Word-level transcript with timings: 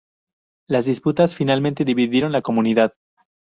Las 0.67 0.85
disputas 0.85 1.35
finalmente 1.35 1.85
dividieron 1.85 2.31
la 2.31 2.41
comunidad. 2.41 2.95